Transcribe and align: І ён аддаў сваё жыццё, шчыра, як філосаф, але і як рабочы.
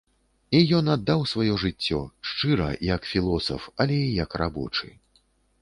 І 0.59 0.61
ён 0.77 0.87
аддаў 0.93 1.21
сваё 1.31 1.57
жыццё, 1.65 1.99
шчыра, 2.29 2.71
як 2.95 3.05
філосаф, 3.13 3.71
але 3.87 4.03
і 4.07 4.11
як 4.25 4.31
рабочы. 4.45 4.93